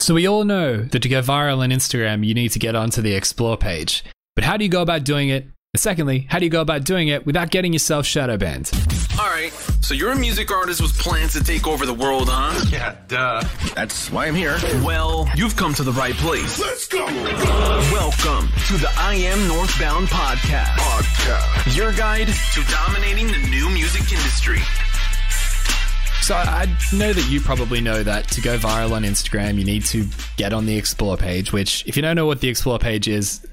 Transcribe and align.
So 0.00 0.14
we 0.14 0.26
all 0.26 0.44
know 0.44 0.78
that 0.78 1.02
to 1.02 1.08
go 1.10 1.20
viral 1.20 1.58
on 1.58 1.68
Instagram, 1.68 2.26
you 2.26 2.32
need 2.32 2.52
to 2.52 2.58
get 2.58 2.74
onto 2.74 3.02
the 3.02 3.14
explore 3.14 3.58
page. 3.58 4.02
But 4.34 4.44
how 4.44 4.56
do 4.56 4.64
you 4.64 4.70
go 4.70 4.80
about 4.80 5.04
doing 5.04 5.28
it? 5.28 5.42
And 5.44 5.78
secondly, 5.78 6.26
how 6.30 6.38
do 6.38 6.46
you 6.46 6.50
go 6.50 6.62
about 6.62 6.84
doing 6.84 7.08
it 7.08 7.26
without 7.26 7.50
getting 7.50 7.74
yourself 7.74 8.06
shadow 8.06 8.38
banned? 8.38 8.70
Alright, 9.18 9.52
so 9.82 9.92
you're 9.92 10.12
a 10.12 10.16
music 10.16 10.50
artist 10.50 10.80
with 10.80 10.98
plans 10.98 11.34
to 11.34 11.44
take 11.44 11.66
over 11.66 11.84
the 11.84 11.92
world, 11.92 12.28
huh? 12.30 12.64
Yeah, 12.72 12.96
duh. 13.08 13.44
That's 13.74 14.10
why 14.10 14.26
I'm 14.26 14.34
here. 14.34 14.56
Well, 14.82 15.28
you've 15.36 15.54
come 15.54 15.74
to 15.74 15.82
the 15.82 15.92
right 15.92 16.14
place. 16.14 16.58
Let's 16.58 16.88
go. 16.88 17.04
Welcome 17.04 18.48
to 18.68 18.78
the 18.78 18.90
I 18.96 19.16
Am 19.16 19.46
Northbound 19.48 20.08
podcast. 20.08 20.76
Podcast. 20.78 21.76
Your 21.76 21.92
guide 21.92 22.28
to 22.28 22.62
dominating 22.70 23.26
the 23.26 23.48
new 23.50 23.68
music 23.68 24.10
industry. 24.10 24.60
So 26.30 26.36
I 26.36 26.66
know 26.92 27.12
that 27.12 27.28
you 27.28 27.40
probably 27.40 27.80
know 27.80 28.04
that 28.04 28.28
to 28.28 28.40
go 28.40 28.56
viral 28.56 28.92
on 28.92 29.02
Instagram, 29.02 29.58
you 29.58 29.64
need 29.64 29.84
to 29.86 30.06
get 30.36 30.52
on 30.52 30.64
the 30.64 30.76
explore 30.76 31.16
page, 31.16 31.52
which 31.52 31.84
if 31.88 31.96
you 31.96 32.02
don't 32.02 32.14
know 32.14 32.26
what 32.26 32.40
the 32.40 32.48
explore 32.48 32.78
page 32.78 33.08
is, 33.08 33.44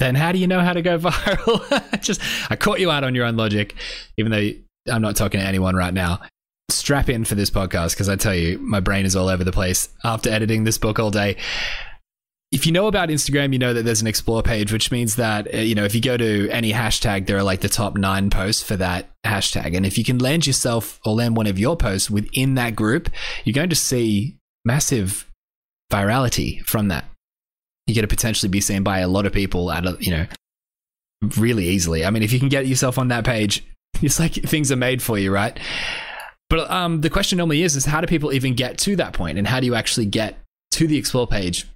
then 0.00 0.16
how 0.16 0.32
do 0.32 0.38
you 0.38 0.48
know 0.48 0.58
how 0.58 0.72
to 0.72 0.82
go 0.82 0.98
viral? 0.98 2.02
Just 2.02 2.20
I 2.50 2.56
caught 2.56 2.80
you 2.80 2.90
out 2.90 3.04
on 3.04 3.14
your 3.14 3.24
own 3.24 3.36
logic, 3.36 3.76
even 4.16 4.32
though 4.32 4.50
I'm 4.92 5.00
not 5.00 5.14
talking 5.14 5.38
to 5.38 5.46
anyone 5.46 5.76
right 5.76 5.94
now. 5.94 6.22
Strap 6.70 7.08
in 7.08 7.24
for 7.24 7.36
this 7.36 7.52
podcast 7.52 7.92
because 7.92 8.08
I 8.08 8.16
tell 8.16 8.34
you, 8.34 8.58
my 8.58 8.80
brain 8.80 9.06
is 9.06 9.14
all 9.14 9.28
over 9.28 9.44
the 9.44 9.52
place 9.52 9.88
after 10.02 10.28
editing 10.28 10.64
this 10.64 10.76
book 10.76 10.98
all 10.98 11.12
day. 11.12 11.36
If 12.54 12.66
you 12.66 12.72
know 12.72 12.86
about 12.86 13.08
Instagram, 13.08 13.52
you 13.52 13.58
know 13.58 13.74
that 13.74 13.82
there's 13.82 14.00
an 14.00 14.06
explore 14.06 14.40
page, 14.40 14.72
which 14.72 14.92
means 14.92 15.16
that, 15.16 15.52
uh, 15.52 15.58
you 15.58 15.74
know, 15.74 15.82
if 15.82 15.92
you 15.92 16.00
go 16.00 16.16
to 16.16 16.48
any 16.50 16.72
hashtag, 16.72 17.26
there 17.26 17.36
are 17.36 17.42
like 17.42 17.62
the 17.62 17.68
top 17.68 17.96
nine 17.96 18.30
posts 18.30 18.62
for 18.62 18.76
that 18.76 19.10
hashtag. 19.26 19.76
And 19.76 19.84
if 19.84 19.98
you 19.98 20.04
can 20.04 20.18
land 20.18 20.46
yourself 20.46 21.00
or 21.04 21.14
land 21.14 21.36
one 21.36 21.48
of 21.48 21.58
your 21.58 21.76
posts 21.76 22.08
within 22.08 22.54
that 22.54 22.76
group, 22.76 23.10
you're 23.42 23.54
going 23.54 23.70
to 23.70 23.76
see 23.76 24.36
massive 24.64 25.28
virality 25.92 26.64
from 26.64 26.86
that. 26.88 27.06
You're 27.88 27.96
going 27.96 28.08
to 28.08 28.14
potentially 28.14 28.50
be 28.50 28.60
seen 28.60 28.84
by 28.84 29.00
a 29.00 29.08
lot 29.08 29.26
of 29.26 29.32
people 29.32 29.72
at, 29.72 29.84
a, 29.84 29.96
you 29.98 30.12
know, 30.12 30.26
really 31.36 31.66
easily. 31.66 32.04
I 32.04 32.10
mean, 32.10 32.22
if 32.22 32.32
you 32.32 32.38
can 32.38 32.48
get 32.48 32.68
yourself 32.68 32.98
on 32.98 33.08
that 33.08 33.24
page, 33.24 33.66
it's 34.00 34.20
like 34.20 34.34
things 34.34 34.70
are 34.70 34.76
made 34.76 35.02
for 35.02 35.18
you, 35.18 35.32
right? 35.32 35.58
But 36.48 36.70
um, 36.70 37.00
the 37.00 37.10
question 37.10 37.38
normally 37.38 37.62
is, 37.62 37.74
is 37.74 37.84
how 37.84 38.00
do 38.00 38.06
people 38.06 38.32
even 38.32 38.54
get 38.54 38.78
to 38.78 38.94
that 38.94 39.12
point, 39.12 39.38
and 39.38 39.48
how 39.48 39.58
do 39.58 39.66
you 39.66 39.74
actually 39.74 40.06
get 40.06 40.38
to 40.70 40.86
the 40.86 40.96
explore 40.96 41.26
page 41.26 41.66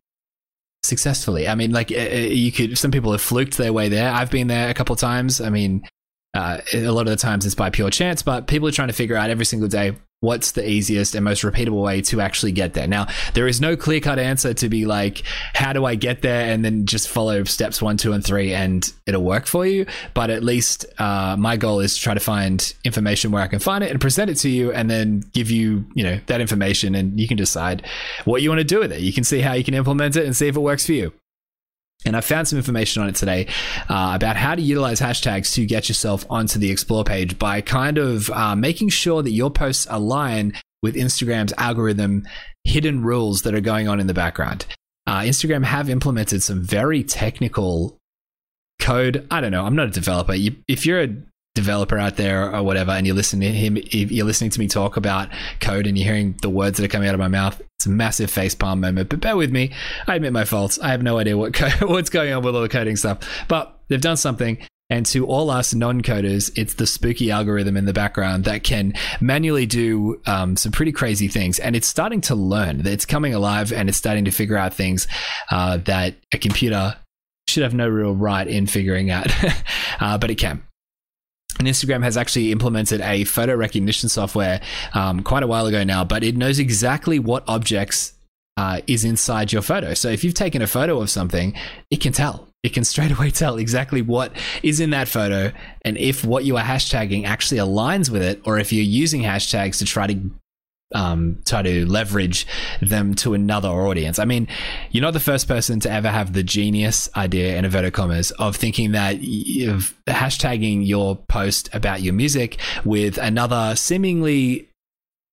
successfully? 0.82 1.48
I 1.48 1.54
mean, 1.54 1.72
like 1.72 1.92
uh, 1.92 1.96
uh, 1.96 2.16
you 2.16 2.52
could. 2.52 2.78
Some 2.78 2.90
people 2.90 3.12
have 3.12 3.22
fluked 3.22 3.56
their 3.56 3.72
way 3.72 3.88
there. 3.88 4.12
I've 4.12 4.30
been 4.30 4.48
there 4.48 4.70
a 4.70 4.74
couple 4.74 4.96
times. 4.96 5.40
I 5.40 5.50
mean, 5.50 5.86
uh, 6.34 6.58
a 6.72 6.90
lot 6.90 7.02
of 7.02 7.10
the 7.10 7.16
times 7.16 7.46
it's 7.46 7.54
by 7.54 7.70
pure 7.70 7.90
chance, 7.90 8.22
but 8.22 8.46
people 8.46 8.68
are 8.68 8.72
trying 8.72 8.88
to 8.88 8.94
figure 8.94 9.16
out 9.16 9.30
every 9.30 9.44
single 9.44 9.68
day 9.68 9.96
what's 10.20 10.52
the 10.52 10.68
easiest 10.68 11.14
and 11.14 11.24
most 11.24 11.42
repeatable 11.42 11.82
way 11.82 12.02
to 12.02 12.20
actually 12.20 12.52
get 12.52 12.74
there. 12.74 12.88
Now, 12.88 13.06
there 13.34 13.46
is 13.46 13.60
no 13.60 13.76
clear 13.76 14.00
cut 14.00 14.18
answer 14.18 14.52
to 14.54 14.68
be 14.68 14.84
like, 14.84 15.22
how 15.54 15.72
do 15.72 15.84
I 15.84 15.94
get 15.94 16.22
there? 16.22 16.52
And 16.52 16.64
then 16.64 16.86
just 16.86 17.08
follow 17.08 17.44
steps 17.44 17.80
one, 17.80 17.96
two, 17.96 18.12
and 18.12 18.24
three, 18.24 18.52
and 18.52 18.92
it'll 19.06 19.22
work 19.22 19.46
for 19.46 19.64
you. 19.64 19.86
But 20.14 20.30
at 20.30 20.42
least 20.42 20.86
uh, 20.98 21.36
my 21.38 21.56
goal 21.56 21.80
is 21.80 21.94
to 21.94 22.00
try 22.00 22.14
to 22.14 22.20
find 22.20 22.74
information 22.84 23.30
where 23.30 23.42
I 23.42 23.46
can 23.46 23.60
find 23.60 23.84
it 23.84 23.90
and 23.90 24.00
present 24.00 24.30
it 24.30 24.36
to 24.36 24.48
you, 24.48 24.72
and 24.72 24.90
then 24.90 25.22
give 25.32 25.50
you, 25.50 25.86
you 25.94 26.02
know, 26.02 26.20
that 26.26 26.40
information, 26.40 26.94
and 26.94 27.18
you 27.20 27.28
can 27.28 27.36
decide 27.36 27.86
what 28.24 28.42
you 28.42 28.48
want 28.48 28.58
to 28.58 28.64
do 28.64 28.80
with 28.80 28.92
it. 28.92 29.00
You 29.00 29.12
can 29.12 29.24
see 29.24 29.40
how 29.40 29.52
you 29.52 29.64
can 29.64 29.74
implement 29.74 30.16
it 30.16 30.24
and 30.26 30.34
see 30.34 30.48
if 30.48 30.56
it 30.56 30.60
works 30.60 30.86
for 30.86 30.92
you. 30.92 31.12
And 32.04 32.16
I 32.16 32.20
found 32.20 32.46
some 32.46 32.58
information 32.58 33.02
on 33.02 33.08
it 33.08 33.16
today 33.16 33.48
uh, 33.88 34.12
about 34.14 34.36
how 34.36 34.54
to 34.54 34.62
utilize 34.62 35.00
hashtags 35.00 35.54
to 35.54 35.66
get 35.66 35.88
yourself 35.88 36.24
onto 36.30 36.58
the 36.58 36.70
explore 36.70 37.04
page 37.04 37.38
by 37.38 37.60
kind 37.60 37.98
of 37.98 38.30
uh, 38.30 38.54
making 38.54 38.90
sure 38.90 39.22
that 39.22 39.32
your 39.32 39.50
posts 39.50 39.86
align 39.90 40.54
with 40.80 40.94
Instagram's 40.94 41.52
algorithm 41.58 42.26
hidden 42.64 43.02
rules 43.02 43.42
that 43.42 43.54
are 43.54 43.60
going 43.60 43.88
on 43.88 43.98
in 43.98 44.06
the 44.06 44.14
background. 44.14 44.64
Uh, 45.06 45.20
Instagram 45.20 45.64
have 45.64 45.90
implemented 45.90 46.42
some 46.42 46.62
very 46.62 47.02
technical 47.02 47.98
code. 48.78 49.26
I 49.30 49.40
don't 49.40 49.52
know. 49.52 49.64
I'm 49.64 49.74
not 49.74 49.88
a 49.88 49.90
developer. 49.90 50.34
You, 50.34 50.54
if 50.68 50.86
you're 50.86 51.02
a 51.02 51.16
developer 51.58 51.98
out 51.98 52.16
there 52.16 52.54
or 52.54 52.62
whatever, 52.62 52.92
and 52.92 53.06
you're 53.06 53.16
listening 53.16 53.52
to 53.52 53.58
him, 53.58 53.76
if 53.76 54.12
you're 54.12 54.26
listening 54.26 54.50
to 54.50 54.60
me 54.60 54.68
talk 54.68 54.96
about 54.96 55.28
code 55.60 55.86
and 55.86 55.98
you're 55.98 56.06
hearing 56.06 56.36
the 56.42 56.50
words 56.50 56.78
that 56.78 56.84
are 56.84 56.88
coming 56.88 57.08
out 57.08 57.14
of 57.14 57.20
my 57.20 57.28
mouth, 57.28 57.60
it's 57.78 57.86
a 57.86 57.90
massive 57.90 58.30
facepalm 58.30 58.80
moment. 58.80 59.08
But 59.08 59.20
bear 59.20 59.36
with 59.36 59.50
me. 59.50 59.72
I 60.06 60.14
admit 60.14 60.32
my 60.32 60.44
faults. 60.44 60.78
I 60.78 60.90
have 60.90 61.02
no 61.02 61.18
idea 61.18 61.36
what 61.36 61.54
co- 61.54 61.68
what's 61.86 62.10
going 62.10 62.32
on 62.32 62.42
with 62.42 62.54
all 62.54 62.62
the 62.62 62.68
coding 62.68 62.96
stuff, 62.96 63.18
but 63.48 63.80
they've 63.88 64.00
done 64.00 64.16
something. 64.16 64.58
And 64.90 65.04
to 65.06 65.26
all 65.26 65.50
us 65.50 65.74
non-coders, 65.74 66.50
it's 66.56 66.74
the 66.74 66.86
spooky 66.86 67.30
algorithm 67.30 67.76
in 67.76 67.84
the 67.84 67.92
background 67.92 68.44
that 68.44 68.64
can 68.64 68.94
manually 69.20 69.66
do 69.66 70.18
um, 70.26 70.56
some 70.56 70.72
pretty 70.72 70.92
crazy 70.92 71.28
things. 71.28 71.58
And 71.58 71.76
it's 71.76 71.86
starting 71.86 72.22
to 72.22 72.34
learn. 72.34 72.86
It's 72.86 73.04
coming 73.04 73.34
alive 73.34 73.70
and 73.70 73.90
it's 73.90 73.98
starting 73.98 74.24
to 74.24 74.30
figure 74.30 74.56
out 74.56 74.72
things 74.72 75.06
uh, 75.50 75.76
that 75.84 76.14
a 76.32 76.38
computer 76.38 76.96
should 77.48 77.64
have 77.64 77.74
no 77.74 77.86
real 77.86 78.14
right 78.14 78.46
in 78.46 78.66
figuring 78.66 79.10
out, 79.10 79.26
uh, 80.00 80.16
but 80.16 80.30
it 80.30 80.36
can. 80.36 80.62
And 81.58 81.66
Instagram 81.66 82.02
has 82.04 82.16
actually 82.16 82.52
implemented 82.52 83.00
a 83.00 83.24
photo 83.24 83.56
recognition 83.56 84.08
software 84.08 84.60
um, 84.94 85.22
quite 85.22 85.42
a 85.42 85.46
while 85.46 85.66
ago 85.66 85.82
now, 85.82 86.04
but 86.04 86.22
it 86.22 86.36
knows 86.36 86.58
exactly 86.58 87.18
what 87.18 87.42
objects 87.48 88.12
uh, 88.56 88.80
is 88.86 89.04
inside 89.04 89.52
your 89.52 89.62
photo. 89.62 89.94
So 89.94 90.08
if 90.08 90.24
you've 90.24 90.34
taken 90.34 90.62
a 90.62 90.66
photo 90.66 91.00
of 91.00 91.10
something, 91.10 91.54
it 91.90 92.00
can 92.00 92.12
tell. 92.12 92.48
It 92.62 92.74
can 92.74 92.84
straight 92.92 93.10
away 93.10 93.30
tell 93.30 93.56
exactly 93.56 94.02
what 94.02 94.32
is 94.62 94.80
in 94.80 94.90
that 94.90 95.08
photo 95.08 95.52
and 95.82 95.96
if 95.96 96.24
what 96.24 96.44
you 96.44 96.56
are 96.56 96.64
hashtagging 96.64 97.24
actually 97.24 97.58
aligns 97.58 98.10
with 98.10 98.22
it, 98.22 98.40
or 98.44 98.58
if 98.58 98.72
you're 98.72 98.84
using 98.84 99.22
hashtags 99.22 99.78
to 99.78 99.84
try 99.84 100.06
to 100.06 100.30
um, 100.94 101.40
try 101.44 101.62
to 101.62 101.86
leverage 101.86 102.46
them 102.80 103.14
to 103.16 103.34
another 103.34 103.68
audience. 103.68 104.18
I 104.18 104.24
mean, 104.24 104.48
you're 104.90 105.02
not 105.02 105.12
the 105.12 105.20
first 105.20 105.48
person 105.48 105.80
to 105.80 105.90
ever 105.90 106.08
have 106.08 106.32
the 106.32 106.42
genius 106.42 107.08
idea 107.16 107.56
in 107.56 107.64
inverted 107.64 107.92
commas 107.92 108.30
of 108.32 108.56
thinking 108.56 108.92
that 108.92 109.20
hashtagging 109.20 110.86
your 110.86 111.16
post 111.16 111.68
about 111.74 112.00
your 112.02 112.14
music 112.14 112.58
with 112.84 113.18
another 113.18 113.74
seemingly 113.76 114.68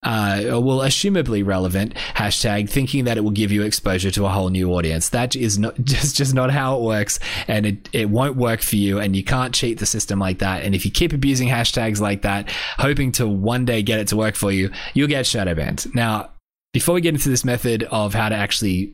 uh, 0.06 0.62
well, 0.62 0.80
assumably 0.80 1.46
relevant 1.46 1.96
hashtag, 2.14 2.70
thinking 2.70 3.06
that 3.06 3.18
it 3.18 3.22
will 3.22 3.32
give 3.32 3.52
you 3.52 3.64
exposure 3.64 4.12
to 4.12 4.26
a 4.26 4.30
whole 4.30 4.50
new 4.50 4.72
audience. 4.72 5.10
That 5.10 5.36
is 5.36 5.58
not 5.58 5.76
just 5.84 6.16
just 6.16 6.34
not 6.34 6.52
how 6.52 6.78
it 6.78 6.82
works, 6.82 7.20
and 7.48 7.66
it 7.66 7.90
it 7.92 8.10
won't 8.10 8.38
work 8.38 8.62
for 8.62 8.76
you. 8.76 9.00
And 9.00 9.16
you 9.16 9.24
can't 9.24 9.54
cheat 9.54 9.80
the 9.80 9.86
system 9.86 10.20
like 10.20 10.40
that. 10.40 10.64
And 10.64 10.76
if 10.76 10.86
you 10.86 10.92
keep 10.92 11.12
abusing 11.12 11.50
hashtags 11.50 12.00
like 12.00 12.22
that, 12.22 12.52
hoping 12.78 13.12
to 13.14 13.28
one 13.28 13.66
day 13.66 13.82
get 13.82 14.00
it 14.00 14.08
to 14.10 14.16
work 14.16 14.36
for 14.36 14.52
you, 14.52 14.72
you'll 14.94 15.08
get 15.08 15.26
shadow 15.26 15.56
banned. 15.56 15.94
Now, 15.96 16.30
before 16.72 16.94
we 16.94 17.02
get 17.02 17.16
into 17.16 17.30
this 17.30 17.44
method 17.44 17.84
of 17.84 18.14
how 18.14 18.30
to 18.30 18.36
actually 18.36 18.94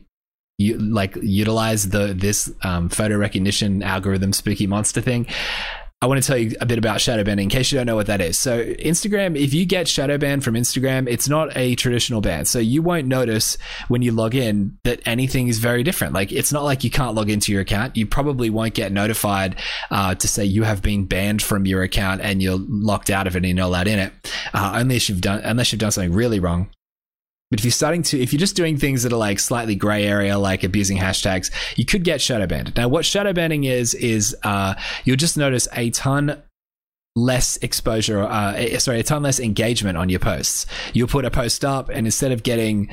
you 0.58 0.78
like 0.78 1.16
utilize 1.16 1.88
the 1.88 2.14
this 2.14 2.52
um, 2.62 2.88
photo 2.88 3.16
recognition 3.18 3.82
algorithm 3.82 4.32
spooky 4.32 4.66
monster 4.66 5.00
thing 5.00 5.26
I 6.02 6.06
want 6.06 6.20
to 6.20 6.26
tell 6.26 6.36
you 6.36 6.56
a 6.60 6.66
bit 6.66 6.78
about 6.78 7.00
shadow 7.00 7.22
banning 7.22 7.44
in 7.44 7.48
case 7.48 7.70
you 7.70 7.78
don't 7.78 7.86
know 7.86 7.94
what 7.94 8.08
that 8.08 8.20
is. 8.20 8.36
So, 8.36 8.64
Instagram, 8.64 9.38
if 9.38 9.54
you 9.54 9.64
get 9.64 9.86
shadow 9.86 10.18
banned 10.18 10.42
from 10.42 10.54
Instagram, 10.54 11.08
it's 11.08 11.28
not 11.28 11.56
a 11.56 11.76
traditional 11.76 12.20
ban. 12.20 12.44
So, 12.44 12.58
you 12.58 12.82
won't 12.82 13.06
notice 13.06 13.56
when 13.86 14.02
you 14.02 14.10
log 14.10 14.34
in 14.34 14.78
that 14.82 15.00
anything 15.06 15.46
is 15.46 15.60
very 15.60 15.84
different. 15.84 16.12
Like, 16.12 16.32
it's 16.32 16.52
not 16.52 16.64
like 16.64 16.82
you 16.82 16.90
can't 16.90 17.14
log 17.14 17.30
into 17.30 17.52
your 17.52 17.60
account. 17.60 17.96
You 17.96 18.04
probably 18.04 18.50
won't 18.50 18.74
get 18.74 18.90
notified 18.90 19.54
uh, 19.92 20.16
to 20.16 20.26
say 20.26 20.44
you 20.44 20.64
have 20.64 20.82
been 20.82 21.06
banned 21.06 21.40
from 21.40 21.66
your 21.66 21.84
account 21.84 22.20
and 22.20 22.42
you're 22.42 22.58
locked 22.58 23.08
out 23.08 23.28
of 23.28 23.36
it 23.36 23.38
and 23.38 23.46
you're 23.46 23.54
not 23.54 23.68
allowed 23.68 23.86
in 23.86 24.00
it, 24.00 24.12
uh, 24.52 24.72
unless 24.74 25.08
you've 25.08 25.20
done 25.20 25.40
unless 25.44 25.70
you've 25.70 25.80
done 25.80 25.92
something 25.92 26.12
really 26.12 26.40
wrong. 26.40 26.68
But 27.52 27.60
if 27.60 27.66
you're 27.66 27.72
starting 27.72 28.02
to, 28.04 28.18
if 28.18 28.32
you're 28.32 28.40
just 28.40 28.56
doing 28.56 28.78
things 28.78 29.02
that 29.02 29.12
are 29.12 29.18
like 29.18 29.38
slightly 29.38 29.74
gray 29.74 30.04
area, 30.04 30.38
like 30.38 30.64
abusing 30.64 30.96
hashtags, 30.96 31.50
you 31.76 31.84
could 31.84 32.02
get 32.02 32.22
shadow 32.22 32.46
banned. 32.46 32.74
Now, 32.76 32.88
what 32.88 33.04
shadow 33.04 33.34
banning 33.34 33.64
is, 33.64 33.92
is 33.92 34.34
uh, 34.42 34.74
you'll 35.04 35.18
just 35.18 35.36
notice 35.36 35.68
a 35.74 35.90
ton 35.90 36.42
less 37.14 37.58
exposure, 37.58 38.22
uh, 38.22 38.78
sorry, 38.78 39.00
a 39.00 39.02
ton 39.02 39.22
less 39.22 39.38
engagement 39.38 39.98
on 39.98 40.08
your 40.08 40.18
posts. 40.18 40.64
You'll 40.94 41.08
put 41.08 41.26
a 41.26 41.30
post 41.30 41.62
up, 41.62 41.90
and 41.90 42.06
instead 42.06 42.32
of 42.32 42.42
getting, 42.42 42.88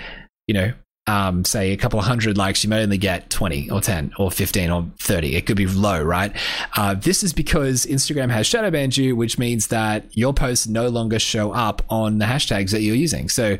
you 0.45 0.53
know, 0.53 0.73
um, 1.09 1.43
say 1.43 1.71
a 1.71 1.77
couple 1.77 1.99
hundred 2.01 2.37
likes, 2.37 2.63
you 2.63 2.69
may 2.69 2.83
only 2.83 2.99
get 2.99 3.31
20 3.31 3.71
or 3.71 3.81
10 3.81 4.13
or 4.19 4.29
15 4.29 4.69
or 4.69 4.85
30. 4.99 5.35
It 5.35 5.47
could 5.47 5.57
be 5.57 5.65
low, 5.65 6.01
right? 6.03 6.31
Uh, 6.77 6.93
this 6.93 7.23
is 7.23 7.33
because 7.33 7.87
Instagram 7.87 8.29
has 8.29 8.45
shadow 8.45 8.69
banned 8.69 8.95
you, 8.95 9.15
which 9.15 9.39
means 9.39 9.67
that 9.67 10.05
your 10.15 10.33
posts 10.33 10.67
no 10.67 10.87
longer 10.87 11.17
show 11.17 11.51
up 11.51 11.81
on 11.89 12.19
the 12.19 12.25
hashtags 12.25 12.71
that 12.71 12.81
you're 12.81 12.95
using. 12.95 13.27
So 13.27 13.57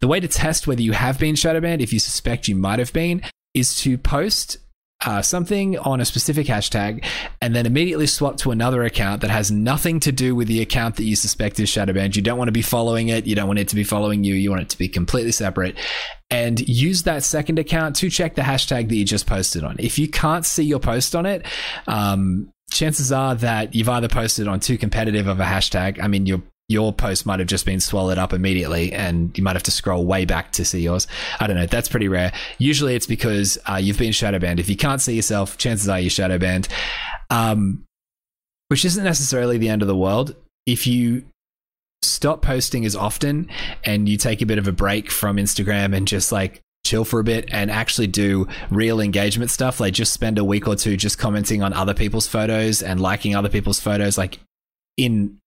the 0.00 0.08
way 0.08 0.20
to 0.20 0.28
test 0.28 0.66
whether 0.66 0.82
you 0.82 0.92
have 0.92 1.18
been 1.18 1.34
shadow 1.34 1.60
banned, 1.60 1.80
if 1.80 1.94
you 1.94 1.98
suspect 1.98 2.46
you 2.46 2.56
might 2.56 2.78
have 2.78 2.92
been, 2.92 3.22
is 3.54 3.74
to 3.76 3.96
post 3.96 4.58
uh, 5.04 5.22
something 5.22 5.78
on 5.78 6.00
a 6.00 6.04
specific 6.04 6.46
hashtag 6.46 7.04
and 7.40 7.54
then 7.54 7.66
immediately 7.66 8.06
swap 8.06 8.36
to 8.38 8.50
another 8.50 8.82
account 8.84 9.20
that 9.20 9.30
has 9.30 9.50
nothing 9.50 10.00
to 10.00 10.12
do 10.12 10.34
with 10.34 10.48
the 10.48 10.60
account 10.60 10.96
that 10.96 11.04
you 11.04 11.16
suspect 11.16 11.58
is 11.60 11.68
shadow 11.68 11.92
banned. 11.92 12.16
You 12.16 12.22
don't 12.22 12.38
want 12.38 12.48
to 12.48 12.52
be 12.52 12.62
following 12.62 13.08
it. 13.08 13.26
You 13.26 13.34
don't 13.34 13.46
want 13.46 13.58
it 13.58 13.68
to 13.68 13.74
be 13.74 13.84
following 13.84 14.24
you. 14.24 14.34
You 14.34 14.50
want 14.50 14.62
it 14.62 14.70
to 14.70 14.78
be 14.78 14.88
completely 14.88 15.32
separate 15.32 15.76
and 16.30 16.66
use 16.66 17.02
that 17.02 17.22
second 17.22 17.58
account 17.58 17.96
to 17.96 18.08
check 18.08 18.34
the 18.34 18.42
hashtag 18.42 18.88
that 18.88 18.94
you 18.94 19.04
just 19.04 19.26
posted 19.26 19.64
on. 19.64 19.76
If 19.78 19.98
you 19.98 20.08
can't 20.08 20.46
see 20.46 20.64
your 20.64 20.80
post 20.80 21.14
on 21.14 21.26
it, 21.26 21.44
um, 21.86 22.50
chances 22.70 23.12
are 23.12 23.34
that 23.36 23.74
you've 23.74 23.88
either 23.88 24.08
posted 24.08 24.48
on 24.48 24.60
too 24.60 24.78
competitive 24.78 25.26
of 25.26 25.40
a 25.40 25.44
hashtag. 25.44 26.02
I 26.02 26.08
mean, 26.08 26.26
you're 26.26 26.42
your 26.72 26.92
post 26.92 27.26
might 27.26 27.38
have 27.38 27.48
just 27.48 27.66
been 27.66 27.80
swallowed 27.80 28.18
up 28.18 28.32
immediately 28.32 28.92
and 28.92 29.36
you 29.36 29.44
might 29.44 29.54
have 29.54 29.62
to 29.64 29.70
scroll 29.70 30.04
way 30.04 30.24
back 30.24 30.52
to 30.52 30.64
see 30.64 30.80
yours. 30.80 31.06
I 31.38 31.46
don't 31.46 31.56
know. 31.56 31.66
That's 31.66 31.88
pretty 31.88 32.08
rare. 32.08 32.32
Usually 32.58 32.94
it's 32.94 33.06
because 33.06 33.58
uh, 33.70 33.76
you've 33.76 33.98
been 33.98 34.12
shadow 34.12 34.38
banned. 34.38 34.58
If 34.58 34.68
you 34.68 34.76
can't 34.76 35.00
see 35.00 35.14
yourself, 35.14 35.58
chances 35.58 35.88
are 35.88 36.00
you're 36.00 36.10
shadow 36.10 36.38
banned, 36.38 36.68
um, 37.30 37.84
which 38.68 38.84
isn't 38.84 39.04
necessarily 39.04 39.58
the 39.58 39.68
end 39.68 39.82
of 39.82 39.88
the 39.88 39.96
world. 39.96 40.34
If 40.66 40.86
you 40.86 41.24
stop 42.02 42.42
posting 42.42 42.84
as 42.84 42.96
often 42.96 43.48
and 43.84 44.08
you 44.08 44.16
take 44.16 44.42
a 44.42 44.46
bit 44.46 44.58
of 44.58 44.66
a 44.66 44.72
break 44.72 45.10
from 45.10 45.36
Instagram 45.36 45.94
and 45.94 46.08
just 46.08 46.32
like 46.32 46.60
chill 46.84 47.04
for 47.04 47.20
a 47.20 47.24
bit 47.24 47.48
and 47.52 47.70
actually 47.70 48.08
do 48.08 48.48
real 48.70 49.00
engagement 49.00 49.50
stuff 49.50 49.78
like 49.78 49.94
just 49.94 50.12
spend 50.12 50.36
a 50.36 50.44
week 50.44 50.66
or 50.66 50.74
two 50.74 50.96
just 50.96 51.16
commenting 51.16 51.62
on 51.62 51.72
other 51.72 51.94
people's 51.94 52.26
photos 52.26 52.82
and 52.82 53.00
liking 53.00 53.36
other 53.36 53.48
people's 53.48 53.78
photos 53.78 54.18
like 54.18 54.40
in 54.96 55.38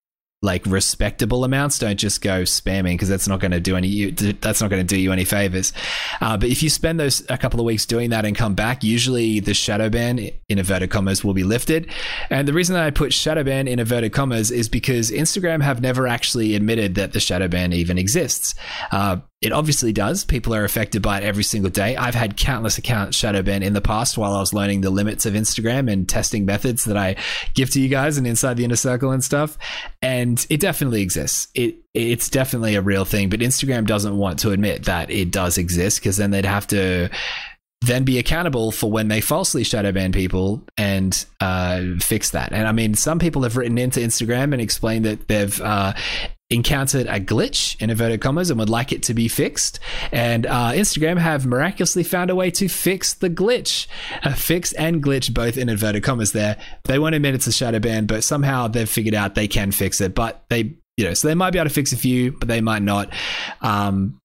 like 0.42 0.66
respectable 0.66 1.44
amounts. 1.44 1.80
Don't 1.80 1.98
just 1.98 2.22
go 2.22 2.44
spamming 2.44 2.94
because 2.94 3.10
that's 3.10 3.28
not 3.28 3.40
going 3.40 3.52
to 3.52 3.60
do 3.60 3.76
any. 3.76 3.88
you, 3.88 4.12
That's 4.12 4.62
not 4.62 4.70
going 4.70 4.86
to 4.86 4.88
do 4.88 5.00
you 5.00 5.12
any 5.12 5.26
favors. 5.26 5.74
Uh, 6.22 6.38
but 6.38 6.50
if 6.50 6.62
you 6.62 6.70
spend 6.70 7.00
those 7.00 7.26
a 7.30 7.38
couple 7.38 7.60
of 7.60 7.66
weeks 7.66 7.86
doing 7.86 8.12
that 8.12 8.26
and 8.26 8.36
come 8.36 8.54
back, 8.54 8.84
usually 8.84 9.40
the 9.40 9.54
shadow 9.54 9.90
ban 9.90 10.20
in 10.20 10.32
inverted 10.48 10.92
commas 10.92 11.24
will 11.24 11.34
be 11.34 11.44
lifted. 11.44 11.90
And 12.30 12.48
the 12.48 12.54
reason 12.54 12.76
that 12.76 12.84
I 12.84 12.92
put 12.92 13.14
shadow 13.14 13.44
ban 13.44 13.68
in 13.68 13.80
inverted 13.80 14.14
commas 14.14 14.52
is 14.52 14.70
because 14.70 15.12
Instagram 15.12 15.62
have 15.62 15.82
never 15.82 16.08
actually 16.08 16.56
admitted 16.56 16.96
that 16.96 17.14
the 17.14 17.20
shadow 17.20 17.48
ban 17.48 17.74
even 17.74 17.98
exists. 17.98 18.56
Uh, 18.92 19.18
it 19.46 19.52
obviously 19.52 19.94
does. 19.94 20.26
People 20.26 20.56
are 20.56 20.64
affected 20.64 21.04
by 21.04 21.20
it 21.20 21.24
every 21.24 21.44
single 21.44 21.70
day. 21.70 21.96
I've 21.96 22.16
had 22.16 22.36
countless 22.36 22.80
accounts 22.80 23.16
shadow 23.16 23.44
ban 23.44 23.62
in 23.62 23.74
the 23.74 23.82
past 23.82 24.18
while 24.18 24.34
I 24.34 24.40
was 24.40 24.56
learning 24.56 24.82
the 24.82 24.90
limits 24.90 25.28
of 25.28 25.36
Instagram 25.36 25.92
and 25.92 26.10
testing 26.10 26.46
methods 26.46 26.86
that 26.86 26.98
I 26.98 27.16
give 27.54 27.70
to 27.70 27.80
you 27.80 27.88
guys 27.88 28.18
and 28.18 28.26
inside 28.26 28.58
the 28.58 28.66
inner 28.66 28.76
circle 28.76 29.12
and 29.12 29.24
stuff. 29.24 29.56
And 30.02 30.44
it 30.50 30.60
definitely 30.60 31.04
exists. 31.04 31.48
It 31.54 31.76
it's 31.94 32.28
definitely 32.28 32.74
a 32.74 32.82
real 32.82 33.06
thing, 33.06 33.30
but 33.30 33.42
Instagram 33.42 33.86
doesn't 33.86 34.18
want 34.18 34.40
to 34.40 34.50
admit 34.50 34.86
that 34.86 35.12
it 35.12 35.30
does 35.30 35.60
exist 35.60 36.00
because 36.00 36.18
then 36.18 36.32
they'd 36.32 36.44
have 36.44 36.66
to 36.68 37.12
then 37.82 38.04
be 38.04 38.18
accountable 38.18 38.72
for 38.72 38.90
when 38.90 39.10
they 39.10 39.22
falsely 39.22 39.64
shadow 39.64 39.92
ban 39.92 40.12
people 40.12 40.64
and 40.76 41.24
uh, 41.40 41.84
fix 42.00 42.32
that. 42.32 42.52
And 42.52 42.68
I 42.68 42.72
mean, 42.72 42.96
some 42.96 43.20
people 43.20 43.44
have 43.44 43.58
written 43.58 43.78
into 43.78 44.00
Instagram 44.00 44.54
and 44.54 44.62
explained 44.62 45.06
that 45.06 45.28
they've 45.28 45.62
uh, 45.62 45.94
encountered 46.50 47.08
a 47.08 47.20
glitch 47.20 47.80
in 47.82 47.90
inverted 47.90 48.22
commas 48.22 48.50
and 48.50 48.60
would 48.60 48.70
like 48.70 48.92
it 48.92 49.04
to 49.04 49.14
be 49.14 49.28
fixed. 49.28 49.80
And 50.12 50.46
uh, 50.46 50.72
Instagram 50.74 51.18
have 51.18 51.46
miraculously 51.46 52.04
found 52.04 52.30
a 52.30 52.36
way 52.36 52.52
to 52.52 52.68
fix 52.68 53.14
the 53.16 53.30
glitch, 53.30 53.88
a 54.24 54.36
fix 54.36 54.72
and 54.74 55.04
glitch 55.04 55.34
both 55.34 55.58
in 55.58 55.70
inverted 55.70 56.04
commas. 56.04 56.34
There, 56.34 56.58
they 56.84 57.00
won't 57.00 57.16
admit 57.16 57.36
it's 57.36 57.48
a 57.48 57.52
shadow 57.52 57.80
ban, 57.80 58.06
but 58.06 58.24
somehow 58.24 58.68
they've 58.68 58.90
figured 58.90 59.16
out 59.16 59.36
they 59.36 59.48
can 59.48 59.72
fix 59.72 60.02
it. 60.02 60.14
But 60.14 60.46
they 60.50 60.76
you 60.98 61.04
know, 61.04 61.14
so 61.14 61.28
they 61.28 61.36
might 61.36 61.52
be 61.52 61.60
able 61.60 61.68
to 61.68 61.74
fix 61.74 61.92
a 61.92 61.98
few, 61.98 62.32
but 62.32 62.48
they 62.48 62.62
might 62.62 62.82
not. 62.82 63.12
Um, 63.62 64.20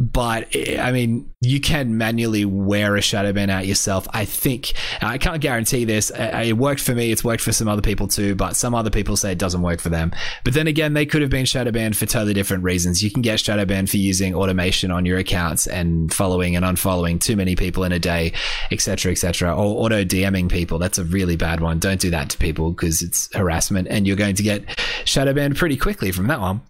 but 0.00 0.48
eh, 0.56 0.80
I 0.80 0.92
mean, 0.92 1.30
you 1.42 1.60
can 1.60 1.98
manually 1.98 2.46
wear 2.46 2.96
a 2.96 3.02
shadow 3.02 3.32
ban 3.32 3.50
out 3.50 3.66
yourself. 3.66 4.08
I 4.12 4.24
think 4.24 4.72
I 5.02 5.18
can't 5.18 5.42
guarantee 5.42 5.84
this. 5.84 6.10
It 6.14 6.56
worked 6.56 6.80
for 6.80 6.94
me. 6.94 7.12
It's 7.12 7.22
worked 7.22 7.42
for 7.42 7.52
some 7.52 7.68
other 7.68 7.82
people 7.82 8.08
too, 8.08 8.34
but 8.34 8.56
some 8.56 8.74
other 8.74 8.90
people 8.90 9.16
say 9.16 9.32
it 9.32 9.38
doesn't 9.38 9.60
work 9.60 9.80
for 9.80 9.90
them. 9.90 10.12
But 10.42 10.54
then 10.54 10.66
again, 10.66 10.94
they 10.94 11.04
could 11.04 11.20
have 11.20 11.30
been 11.30 11.44
shadow 11.44 11.70
banned 11.70 11.98
for 11.98 12.06
totally 12.06 12.32
different 12.32 12.64
reasons. 12.64 13.02
You 13.02 13.10
can 13.10 13.20
get 13.20 13.40
shadow 13.40 13.66
banned 13.66 13.90
for 13.90 13.98
using 13.98 14.34
automation 14.34 14.90
on 14.90 15.04
your 15.04 15.18
accounts 15.18 15.66
and 15.66 16.12
following 16.12 16.56
and 16.56 16.64
unfollowing 16.64 17.20
too 17.20 17.36
many 17.36 17.54
people 17.54 17.84
in 17.84 17.92
a 17.92 17.98
day, 17.98 18.32
etc., 18.70 19.12
etc., 19.12 19.54
or 19.54 19.84
auto 19.84 20.02
DMing 20.02 20.50
people. 20.50 20.78
That's 20.78 20.98
a 20.98 21.04
really 21.04 21.36
bad 21.36 21.60
one. 21.60 21.78
Don't 21.78 22.00
do 22.00 22.10
that 22.10 22.30
to 22.30 22.38
people 22.38 22.70
because 22.70 23.02
it's 23.02 23.34
harassment, 23.34 23.88
and 23.88 24.06
you're 24.06 24.16
going 24.16 24.36
to 24.36 24.42
get 24.42 24.64
shadow 25.04 25.34
banned 25.34 25.56
pretty 25.56 25.76
quickly 25.76 26.10
from 26.10 26.26
that 26.28 26.40
one. 26.40 26.62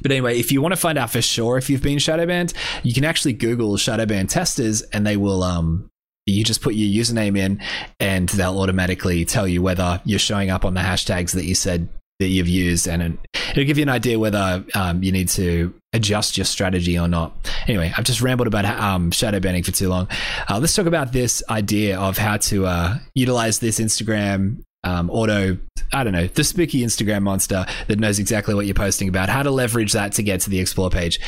But 0.00 0.10
anyway, 0.10 0.38
if 0.38 0.52
you 0.52 0.62
want 0.62 0.72
to 0.72 0.80
find 0.80 0.98
out 0.98 1.10
for 1.10 1.22
sure 1.22 1.58
if 1.58 1.68
you've 1.68 1.82
been 1.82 1.98
shadow 1.98 2.26
banned, 2.26 2.52
you 2.82 2.94
can 2.94 3.04
actually 3.04 3.32
Google 3.34 3.76
shadow 3.76 4.06
ban 4.06 4.26
testers, 4.26 4.82
and 4.82 5.06
they 5.06 5.16
will 5.16 5.42
um, 5.42 5.90
you 6.26 6.44
just 6.44 6.62
put 6.62 6.74
your 6.74 7.04
username 7.04 7.36
in 7.36 7.60
and 7.98 8.28
they'll 8.30 8.58
automatically 8.58 9.24
tell 9.24 9.48
you 9.48 9.62
whether 9.62 10.00
you're 10.04 10.18
showing 10.18 10.50
up 10.50 10.64
on 10.64 10.74
the 10.74 10.80
hashtags 10.80 11.32
that 11.32 11.44
you 11.44 11.54
said 11.54 11.88
that 12.20 12.28
you've 12.28 12.48
used 12.48 12.86
and 12.86 13.18
it'll 13.50 13.64
give 13.64 13.78
you 13.78 13.82
an 13.82 13.88
idea 13.88 14.18
whether 14.18 14.64
um, 14.74 15.02
you 15.02 15.10
need 15.10 15.28
to 15.28 15.74
adjust 15.92 16.36
your 16.38 16.44
strategy 16.44 16.96
or 16.96 17.08
not. 17.08 17.34
Anyway 17.66 17.92
i've 17.96 18.04
just 18.04 18.20
rambled 18.20 18.46
about 18.46 18.64
um, 18.64 19.10
shadow 19.10 19.40
banning 19.40 19.64
for 19.64 19.72
too 19.72 19.88
long. 19.88 20.06
Uh, 20.48 20.58
let's 20.60 20.74
talk 20.74 20.86
about 20.86 21.12
this 21.12 21.42
idea 21.48 21.98
of 21.98 22.18
how 22.18 22.36
to 22.36 22.66
uh, 22.66 22.98
utilize 23.14 23.58
this 23.58 23.80
instagram 23.80 24.62
um, 24.84 25.10
auto, 25.10 25.58
I 25.92 26.04
don't 26.04 26.12
know, 26.12 26.26
the 26.26 26.44
spooky 26.44 26.82
Instagram 26.82 27.22
monster 27.22 27.66
that 27.88 27.98
knows 27.98 28.18
exactly 28.18 28.54
what 28.54 28.66
you're 28.66 28.74
posting 28.74 29.08
about, 29.08 29.28
how 29.28 29.42
to 29.42 29.50
leverage 29.50 29.92
that 29.92 30.12
to 30.12 30.22
get 30.22 30.40
to 30.42 30.50
the 30.50 30.58
explore 30.58 30.90
page. 30.90 31.20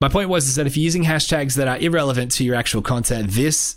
My 0.00 0.08
point 0.08 0.28
was 0.28 0.48
is 0.48 0.56
that 0.56 0.66
if 0.66 0.76
you're 0.76 0.84
using 0.84 1.04
hashtags 1.04 1.56
that 1.56 1.68
are 1.68 1.78
irrelevant 1.78 2.32
to 2.32 2.44
your 2.44 2.54
actual 2.54 2.82
content, 2.82 3.30
this 3.30 3.76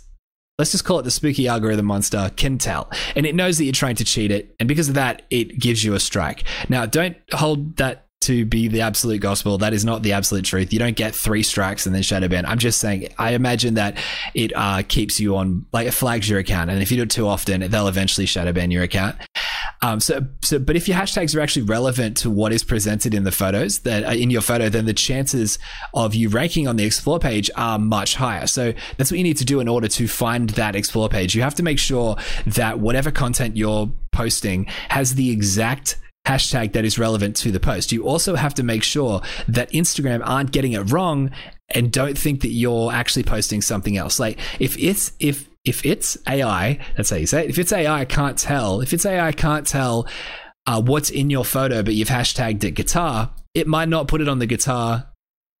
let's 0.58 0.70
just 0.70 0.84
call 0.84 1.00
it 1.00 1.02
the 1.02 1.10
spooky 1.10 1.48
algorithm 1.48 1.84
monster 1.84 2.30
can 2.36 2.58
tell 2.58 2.88
and 3.16 3.26
it 3.26 3.34
knows 3.34 3.58
that 3.58 3.64
you're 3.64 3.72
trying 3.72 3.96
to 3.96 4.04
cheat 4.04 4.30
it 4.30 4.54
and 4.60 4.68
because 4.68 4.88
of 4.88 4.94
that 4.94 5.22
it 5.28 5.58
gives 5.58 5.82
you 5.82 5.94
a 5.94 5.98
strike 6.00 6.44
now 6.68 6.86
don't 6.86 7.16
hold 7.32 7.76
that 7.76 8.04
to 8.24 8.46
be 8.46 8.68
the 8.68 8.80
absolute 8.80 9.20
gospel. 9.20 9.58
That 9.58 9.74
is 9.74 9.84
not 9.84 10.02
the 10.02 10.12
absolute 10.12 10.46
truth. 10.46 10.72
You 10.72 10.78
don't 10.78 10.96
get 10.96 11.14
three 11.14 11.42
strikes 11.42 11.84
and 11.84 11.94
then 11.94 12.02
shadow 12.02 12.26
ban. 12.26 12.46
I'm 12.46 12.58
just 12.58 12.80
saying, 12.80 13.08
I 13.18 13.32
imagine 13.32 13.74
that 13.74 13.98
it 14.32 14.50
uh, 14.56 14.82
keeps 14.82 15.20
you 15.20 15.36
on, 15.36 15.66
like 15.74 15.86
it 15.86 15.90
flags 15.90 16.28
your 16.28 16.38
account. 16.38 16.70
And 16.70 16.80
if 16.80 16.90
you 16.90 16.96
do 16.96 17.02
it 17.02 17.10
too 17.10 17.26
often, 17.26 17.60
they'll 17.70 17.88
eventually 17.88 18.24
shadow 18.24 18.52
ban 18.52 18.70
your 18.70 18.82
account. 18.82 19.16
Um, 19.84 20.00
so, 20.00 20.26
so, 20.40 20.58
but 20.58 20.76
if 20.76 20.88
your 20.88 20.96
hashtags 20.96 21.36
are 21.36 21.40
actually 21.40 21.64
relevant 21.64 22.16
to 22.18 22.30
what 22.30 22.54
is 22.54 22.64
presented 22.64 23.12
in 23.12 23.24
the 23.24 23.30
photos 23.30 23.80
that 23.80 24.16
in 24.16 24.30
your 24.30 24.40
photo, 24.40 24.70
then 24.70 24.86
the 24.86 24.94
chances 24.94 25.58
of 25.92 26.14
you 26.14 26.30
ranking 26.30 26.66
on 26.66 26.76
the 26.76 26.84
explore 26.84 27.18
page 27.18 27.50
are 27.54 27.78
much 27.78 28.14
higher. 28.14 28.46
So 28.46 28.72
that's 28.96 29.10
what 29.10 29.18
you 29.18 29.24
need 29.24 29.36
to 29.36 29.44
do 29.44 29.60
in 29.60 29.68
order 29.68 29.86
to 29.88 30.08
find 30.08 30.48
that 30.50 30.74
explore 30.74 31.10
page. 31.10 31.34
You 31.34 31.42
have 31.42 31.54
to 31.56 31.62
make 31.62 31.78
sure 31.78 32.16
that 32.46 32.78
whatever 32.78 33.10
content 33.10 33.58
you're 33.58 33.92
posting 34.10 34.64
has 34.88 35.16
the 35.16 35.30
exact 35.30 35.96
hashtag 36.26 36.72
that 36.72 36.86
is 36.86 36.98
relevant 36.98 37.36
to 37.36 37.52
the 37.52 37.60
post. 37.60 37.92
You 37.92 38.08
also 38.08 38.36
have 38.36 38.54
to 38.54 38.62
make 38.62 38.84
sure 38.84 39.20
that 39.48 39.70
Instagram 39.72 40.22
aren't 40.24 40.50
getting 40.50 40.72
it 40.72 40.90
wrong 40.90 41.30
and 41.68 41.92
don't 41.92 42.16
think 42.16 42.40
that 42.40 42.48
you're 42.48 42.90
actually 42.90 43.24
posting 43.24 43.60
something 43.60 43.98
else. 43.98 44.18
Like 44.18 44.38
if 44.58 44.78
it's 44.78 45.12
if 45.20 45.46
if 45.64 45.84
it's 45.86 46.18
AI, 46.28 46.78
that's 46.96 47.10
how 47.10 47.16
you 47.16 47.26
say 47.26 47.44
it. 47.44 47.50
If 47.50 47.58
it's 47.58 47.72
AI 47.72 48.04
can't 48.04 48.38
tell, 48.38 48.80
if 48.80 48.92
it's 48.92 49.06
AI 49.06 49.32
can't 49.32 49.66
tell 49.66 50.06
uh, 50.66 50.80
what's 50.80 51.10
in 51.10 51.30
your 51.30 51.44
photo, 51.44 51.82
but 51.82 51.94
you've 51.94 52.08
hashtagged 52.08 52.64
it 52.64 52.72
guitar, 52.72 53.30
it 53.54 53.66
might 53.66 53.88
not 53.88 54.08
put 54.08 54.20
it 54.20 54.28
on 54.28 54.38
the 54.38 54.46
guitar 54.46 55.10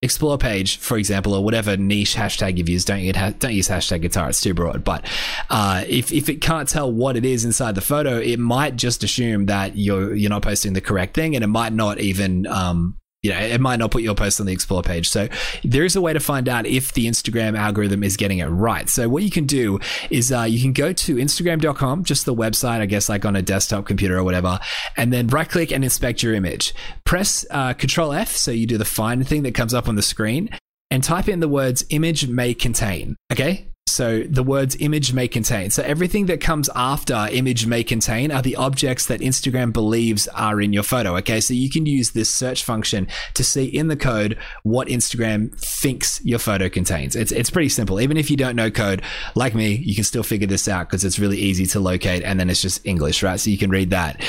explore 0.04 0.36
page, 0.36 0.76
for 0.76 0.98
example, 0.98 1.34
or 1.34 1.42
whatever 1.42 1.76
niche 1.78 2.14
hashtag 2.14 2.58
you've 2.58 2.68
used. 2.68 2.86
Don't 2.86 3.00
don't 3.38 3.54
use 3.54 3.68
hashtag 3.68 4.02
guitar; 4.02 4.28
it's 4.28 4.40
too 4.40 4.54
broad. 4.54 4.84
But 4.84 5.06
uh, 5.50 5.84
if 5.88 6.12
if 6.12 6.28
it 6.28 6.40
can't 6.40 6.68
tell 6.68 6.92
what 6.92 7.16
it 7.16 7.24
is 7.24 7.44
inside 7.44 7.74
the 7.74 7.80
photo, 7.80 8.18
it 8.18 8.38
might 8.38 8.76
just 8.76 9.02
assume 9.02 9.46
that 9.46 9.76
you're 9.76 10.14
you're 10.14 10.30
not 10.30 10.42
posting 10.42 10.74
the 10.74 10.80
correct 10.80 11.14
thing, 11.14 11.34
and 11.34 11.42
it 11.42 11.48
might 11.48 11.72
not 11.72 11.98
even 11.98 12.46
um, 12.46 12.98
you 13.24 13.30
know, 13.30 13.38
it 13.38 13.60
might 13.60 13.78
not 13.78 13.90
put 13.90 14.02
your 14.02 14.14
post 14.14 14.38
on 14.38 14.46
the 14.46 14.52
explore 14.52 14.82
page. 14.82 15.08
So 15.08 15.28
there 15.64 15.84
is 15.84 15.96
a 15.96 16.00
way 16.02 16.12
to 16.12 16.20
find 16.20 16.46
out 16.46 16.66
if 16.66 16.92
the 16.92 17.06
Instagram 17.06 17.58
algorithm 17.58 18.04
is 18.04 18.18
getting 18.18 18.38
it 18.38 18.46
right. 18.46 18.86
So 18.86 19.08
what 19.08 19.22
you 19.22 19.30
can 19.30 19.46
do 19.46 19.80
is 20.10 20.30
uh, 20.30 20.42
you 20.42 20.60
can 20.60 20.74
go 20.74 20.92
to 20.92 21.16
Instagram.com, 21.16 22.04
just 22.04 22.26
the 22.26 22.34
website, 22.34 22.80
I 22.80 22.86
guess, 22.86 23.08
like 23.08 23.24
on 23.24 23.34
a 23.34 23.40
desktop 23.40 23.86
computer 23.86 24.18
or 24.18 24.24
whatever, 24.24 24.60
and 24.98 25.10
then 25.10 25.28
right 25.28 25.48
click 25.48 25.72
and 25.72 25.82
inspect 25.82 26.22
your 26.22 26.34
image. 26.34 26.74
Press 27.04 27.46
uh, 27.50 27.72
Control 27.72 28.12
F, 28.12 28.28
so 28.28 28.50
you 28.50 28.66
do 28.66 28.76
the 28.76 28.84
find 28.84 29.26
thing 29.26 29.42
that 29.44 29.54
comes 29.54 29.72
up 29.72 29.88
on 29.88 29.94
the 29.94 30.02
screen, 30.02 30.50
and 30.90 31.02
type 31.02 31.26
in 31.26 31.40
the 31.40 31.48
words 31.48 31.82
image 31.88 32.28
may 32.28 32.52
contain. 32.52 33.16
Okay, 33.32 33.68
so 33.94 34.24
the 34.28 34.42
words 34.42 34.76
image 34.80 35.12
may 35.12 35.28
contain. 35.28 35.70
So 35.70 35.82
everything 35.84 36.26
that 36.26 36.40
comes 36.40 36.68
after 36.74 37.28
image 37.30 37.66
may 37.66 37.84
contain 37.84 38.32
are 38.32 38.42
the 38.42 38.56
objects 38.56 39.06
that 39.06 39.20
Instagram 39.20 39.72
believes 39.72 40.26
are 40.28 40.60
in 40.60 40.72
your 40.72 40.82
photo. 40.82 41.16
Okay. 41.18 41.40
So 41.40 41.54
you 41.54 41.70
can 41.70 41.86
use 41.86 42.10
this 42.10 42.28
search 42.28 42.64
function 42.64 43.06
to 43.34 43.44
see 43.44 43.64
in 43.64 43.86
the 43.86 43.96
code 43.96 44.36
what 44.64 44.88
Instagram 44.88 45.56
thinks 45.56 46.20
your 46.24 46.40
photo 46.40 46.68
contains. 46.68 47.14
It's, 47.14 47.30
it's 47.30 47.50
pretty 47.50 47.68
simple. 47.68 48.00
Even 48.00 48.16
if 48.16 48.30
you 48.30 48.36
don't 48.36 48.56
know 48.56 48.68
code 48.68 49.00
like 49.36 49.54
me, 49.54 49.76
you 49.76 49.94
can 49.94 50.04
still 50.04 50.24
figure 50.24 50.48
this 50.48 50.66
out 50.66 50.88
because 50.88 51.04
it's 51.04 51.20
really 51.20 51.38
easy 51.38 51.66
to 51.66 51.78
locate 51.78 52.24
and 52.24 52.40
then 52.40 52.50
it's 52.50 52.62
just 52.62 52.84
English, 52.84 53.22
right? 53.22 53.38
So 53.38 53.48
you 53.50 53.58
can 53.58 53.70
read 53.70 53.90
that. 53.90 54.20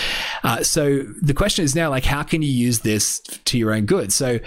Uh, 0.44 0.62
so 0.62 1.00
the 1.00 1.34
question 1.34 1.66
is 1.66 1.74
now 1.74 1.90
like, 1.90 2.06
how 2.06 2.22
can 2.22 2.44
you 2.44 2.52
use 2.52 2.82
this 2.82 3.20
to 3.46 3.58
your 3.58 3.74
own 3.74 3.88
good? 3.88 4.14
So 4.14 4.40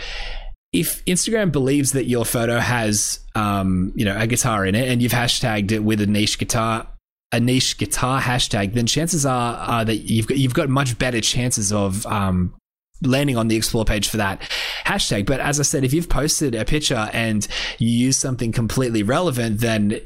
if 0.72 1.04
Instagram 1.06 1.50
believes 1.50 1.92
that 1.92 2.04
your 2.04 2.24
photo 2.24 2.58
has, 2.58 3.20
um, 3.34 3.92
you 3.96 4.04
know, 4.04 4.16
a 4.16 4.26
guitar 4.26 4.66
in 4.66 4.74
it, 4.74 4.88
and 4.88 5.00
you've 5.00 5.12
hashtagged 5.12 5.72
it 5.72 5.80
with 5.80 6.00
a 6.00 6.06
niche 6.06 6.38
guitar, 6.38 6.86
a 7.32 7.40
niche 7.40 7.78
guitar 7.78 8.20
hashtag, 8.20 8.74
then 8.74 8.86
chances 8.86 9.24
are, 9.24 9.56
are 9.56 9.84
that 9.84 9.96
you've 9.96 10.26
got 10.26 10.38
you've 10.38 10.54
got 10.54 10.68
much 10.68 10.98
better 10.98 11.20
chances 11.20 11.72
of 11.72 12.04
um, 12.06 12.54
landing 13.02 13.36
on 13.36 13.48
the 13.48 13.56
explore 13.56 13.84
page 13.84 14.08
for 14.08 14.18
that 14.18 14.40
hashtag. 14.84 15.26
But 15.26 15.40
as 15.40 15.58
I 15.58 15.62
said, 15.62 15.84
if 15.84 15.94
you've 15.94 16.08
posted 16.08 16.54
a 16.54 16.64
picture 16.64 17.08
and 17.12 17.46
you 17.78 17.88
use 17.88 18.16
something 18.16 18.52
completely 18.52 19.02
relevant, 19.02 19.60
then 19.60 20.00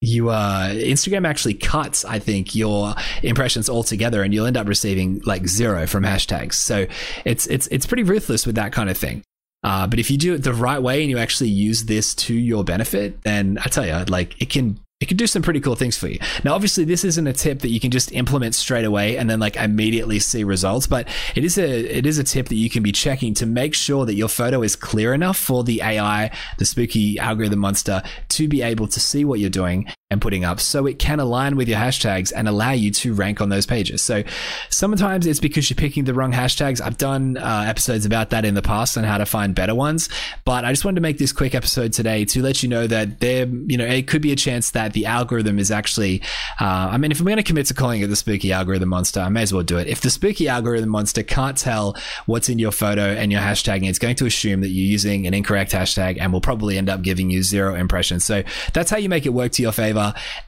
you 0.00 0.28
uh 0.28 0.68
Instagram 0.68 1.26
actually 1.26 1.54
cuts 1.54 2.04
I 2.04 2.20
think 2.20 2.54
your 2.54 2.94
impressions 3.24 3.68
altogether 3.68 4.22
and 4.22 4.32
you'll 4.32 4.46
end 4.46 4.56
up 4.56 4.68
receiving 4.68 5.20
like 5.24 5.48
zero 5.48 5.88
from 5.88 6.04
hashtags. 6.04 6.54
So 6.54 6.86
it's 7.24 7.48
it's 7.48 7.66
it's 7.66 7.84
pretty 7.84 8.04
ruthless 8.04 8.46
with 8.46 8.54
that 8.54 8.72
kind 8.72 8.90
of 8.90 8.96
thing. 8.96 9.24
Uh, 9.62 9.86
but 9.86 9.98
if 9.98 10.10
you 10.10 10.16
do 10.16 10.34
it 10.34 10.44
the 10.44 10.54
right 10.54 10.80
way 10.80 11.02
and 11.02 11.10
you 11.10 11.18
actually 11.18 11.50
use 11.50 11.84
this 11.84 12.14
to 12.14 12.34
your 12.34 12.64
benefit, 12.64 13.22
then 13.22 13.58
I 13.60 13.68
tell 13.68 13.86
you, 13.86 14.04
like 14.04 14.40
it 14.40 14.50
can 14.50 14.78
it 15.00 15.06
can 15.06 15.16
do 15.16 15.28
some 15.28 15.42
pretty 15.42 15.60
cool 15.60 15.76
things 15.76 15.96
for 15.96 16.08
you. 16.08 16.18
Now, 16.42 16.54
obviously, 16.54 16.84
this 16.84 17.04
isn't 17.04 17.26
a 17.26 17.32
tip 17.32 17.60
that 17.60 17.68
you 17.68 17.78
can 17.78 17.92
just 17.92 18.10
implement 18.10 18.56
straight 18.56 18.84
away 18.84 19.16
and 19.16 19.30
then 19.30 19.38
like 19.38 19.56
immediately 19.56 20.18
see 20.18 20.42
results, 20.42 20.88
but 20.88 21.08
it 21.36 21.44
is 21.44 21.56
a 21.56 21.98
it 21.98 22.04
is 22.04 22.18
a 22.18 22.24
tip 22.24 22.48
that 22.48 22.56
you 22.56 22.68
can 22.68 22.82
be 22.82 22.92
checking 22.92 23.34
to 23.34 23.46
make 23.46 23.74
sure 23.74 24.04
that 24.06 24.14
your 24.14 24.28
photo 24.28 24.62
is 24.62 24.74
clear 24.74 25.14
enough 25.14 25.36
for 25.36 25.62
the 25.62 25.82
AI, 25.82 26.30
the 26.58 26.64
spooky 26.64 27.18
algorithm 27.18 27.60
monster, 27.60 28.02
to 28.30 28.48
be 28.48 28.62
able 28.62 28.88
to 28.88 28.98
see 28.98 29.24
what 29.24 29.38
you're 29.38 29.50
doing 29.50 29.86
and 30.10 30.22
putting 30.22 30.42
up 30.42 30.58
so 30.58 30.86
it 30.86 30.98
can 30.98 31.20
align 31.20 31.54
with 31.54 31.68
your 31.68 31.76
hashtags 31.76 32.32
and 32.34 32.48
allow 32.48 32.70
you 32.70 32.90
to 32.90 33.12
rank 33.12 33.42
on 33.42 33.50
those 33.50 33.66
pages. 33.66 34.00
So 34.00 34.22
sometimes 34.70 35.26
it's 35.26 35.38
because 35.38 35.68
you're 35.68 35.76
picking 35.76 36.04
the 36.04 36.14
wrong 36.14 36.32
hashtags. 36.32 36.80
I've 36.80 36.96
done 36.96 37.36
uh, 37.36 37.66
episodes 37.68 38.06
about 38.06 38.30
that 38.30 38.46
in 38.46 38.54
the 38.54 38.62
past 38.62 38.96
on 38.96 39.04
how 39.04 39.18
to 39.18 39.26
find 39.26 39.54
better 39.54 39.74
ones, 39.74 40.08
but 40.46 40.64
I 40.64 40.72
just 40.72 40.82
wanted 40.82 40.94
to 40.94 41.00
make 41.02 41.18
this 41.18 41.30
quick 41.30 41.54
episode 41.54 41.92
today 41.92 42.24
to 42.24 42.40
let 42.40 42.62
you 42.62 42.70
know 42.70 42.86
that 42.86 43.20
there, 43.20 43.46
you 43.46 43.76
know, 43.76 43.84
it 43.84 44.08
could 44.08 44.22
be 44.22 44.32
a 44.32 44.36
chance 44.36 44.70
that 44.70 44.94
the 44.94 45.04
algorithm 45.04 45.58
is 45.58 45.70
actually, 45.70 46.22
uh, 46.58 46.88
I 46.90 46.96
mean, 46.96 47.10
if 47.12 47.20
I'm 47.20 47.26
going 47.26 47.36
to 47.36 47.42
commit 47.42 47.66
to 47.66 47.74
calling 47.74 48.00
it 48.00 48.06
the 48.06 48.16
spooky 48.16 48.50
algorithm 48.50 48.88
monster, 48.88 49.20
I 49.20 49.28
may 49.28 49.42
as 49.42 49.52
well 49.52 49.62
do 49.62 49.76
it. 49.76 49.88
If 49.88 50.00
the 50.00 50.08
spooky 50.08 50.48
algorithm 50.48 50.88
monster 50.88 51.22
can't 51.22 51.58
tell 51.58 51.98
what's 52.24 52.48
in 52.48 52.58
your 52.58 52.72
photo 52.72 53.02
and 53.02 53.30
your 53.30 53.42
hashtagging, 53.42 53.86
it's 53.90 53.98
going 53.98 54.16
to 54.16 54.24
assume 54.24 54.62
that 54.62 54.68
you're 54.68 54.90
using 54.90 55.26
an 55.26 55.34
incorrect 55.34 55.72
hashtag 55.72 56.16
and 56.18 56.32
will 56.32 56.40
probably 56.40 56.78
end 56.78 56.88
up 56.88 57.02
giving 57.02 57.28
you 57.28 57.42
zero 57.42 57.74
impressions. 57.74 58.24
So 58.24 58.42
that's 58.72 58.90
how 58.90 58.96
you 58.96 59.10
make 59.10 59.26
it 59.26 59.34
work 59.34 59.52
to 59.52 59.62
your 59.62 59.72
favor. 59.72 59.97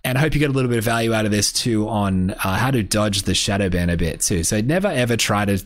And 0.04 0.18
I 0.18 0.20
hope 0.20 0.34
you 0.34 0.40
get 0.40 0.50
a 0.50 0.52
little 0.52 0.68
bit 0.68 0.78
of 0.78 0.84
value 0.84 1.12
out 1.12 1.24
of 1.24 1.30
this 1.30 1.52
too 1.52 1.88
on 1.88 2.30
uh, 2.32 2.56
how 2.56 2.70
to 2.70 2.82
dodge 2.82 3.22
the 3.22 3.34
shadow 3.34 3.68
ban 3.68 3.90
a 3.90 3.96
bit 3.96 4.20
too. 4.20 4.44
So 4.44 4.60
never 4.60 4.88
ever 4.88 5.16
try 5.16 5.44
to 5.44 5.62